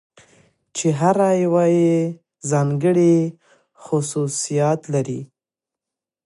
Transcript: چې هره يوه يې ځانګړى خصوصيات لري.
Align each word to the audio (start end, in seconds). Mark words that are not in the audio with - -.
چې 0.75 0.87
هره 0.99 1.29
يوه 1.43 1.65
يې 1.83 1.95
ځانګړى 2.51 3.15
خصوصيات 3.83 4.81
لري. 4.93 5.21